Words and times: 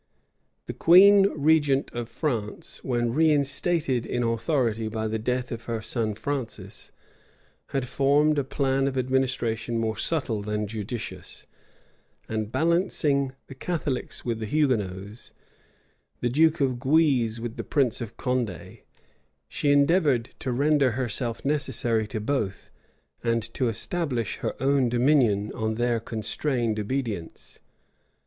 The 0.65 0.73
queen 0.73 1.25
regent 1.27 1.91
of 1.93 2.09
France, 2.09 2.83
when 2.83 3.13
reinstated 3.13 4.03
in 4.03 4.23
authority 4.23 4.87
by 4.87 5.07
the 5.07 5.19
death 5.19 5.51
of 5.51 5.65
her 5.65 5.79
son 5.79 6.15
Francis, 6.15 6.91
had 7.67 7.87
formed 7.87 8.39
a 8.39 8.43
plan 8.43 8.87
of 8.87 8.97
administration 8.97 9.77
more 9.77 9.95
subtle 9.97 10.41
than 10.41 10.65
judicious; 10.65 11.45
and 12.27 12.51
balancing 12.51 13.33
the 13.45 13.53
Catholics 13.53 14.25
with 14.25 14.39
the 14.39 14.47
Hugonots, 14.47 15.33
the 16.19 16.29
duke 16.29 16.61
of 16.61 16.79
Guise 16.79 17.39
with 17.39 17.55
the 17.55 17.63
prince 17.63 18.01
of 18.01 18.17
Condé, 18.17 18.81
she 19.47 19.71
endeavored 19.71 20.31
to 20.39 20.51
render 20.51 20.93
herself 20.93 21.45
necessary 21.45 22.07
to 22.07 22.19
both, 22.19 22.71
and 23.23 23.43
to 23.53 23.67
establish 23.67 24.37
her 24.37 24.55
own 24.59 24.89
dominion 24.89 25.51
on 25.53 25.75
their 25.75 25.99
constrained 25.99 26.79
obedience. 26.79 27.59